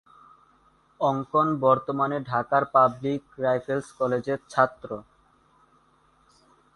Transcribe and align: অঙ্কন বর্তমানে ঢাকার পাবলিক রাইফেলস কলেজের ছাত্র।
অঙ্কন 0.99 1.47
বর্তমানে 1.59 2.17
ঢাকার 2.21 2.63
পাবলিক 2.65 3.21
রাইফেলস 3.39 3.87
কলেজের 3.99 4.39
ছাত্র। 4.49 4.89